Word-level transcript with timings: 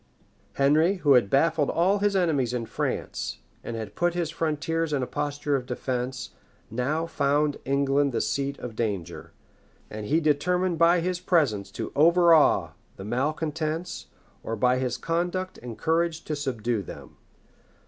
]Henry, 0.53 0.95
who 0.95 1.13
had 1.13 1.29
baffled 1.29 1.69
all 1.69 1.99
his 1.99 2.15
enemies 2.15 2.55
in 2.55 2.65
France, 2.65 3.37
and 3.63 3.75
had 3.75 3.93
put 3.93 4.15
his 4.15 4.31
frontiers 4.31 4.93
in 4.93 5.03
a 5.03 5.05
posture 5.05 5.55
of 5.55 5.67
defence, 5.67 6.31
now 6.71 7.05
found 7.05 7.59
England 7.65 8.11
the 8.11 8.19
seat 8.19 8.57
of 8.57 8.75
danger; 8.75 9.31
and 9.91 10.07
he 10.07 10.19
determined 10.19 10.79
by 10.79 11.01
his 11.01 11.19
presence 11.19 11.69
to 11.69 11.91
overawe 11.95 12.71
the 12.95 13.05
malecontents, 13.05 14.07
or 14.41 14.55
by 14.55 14.79
his 14.79 14.97
conduct 14.97 15.59
and 15.59 15.77
courage 15.77 16.23
to 16.23 16.35
subdue 16.35 16.81
them. 16.81 17.17